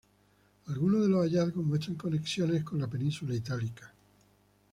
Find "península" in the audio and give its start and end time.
2.87-3.35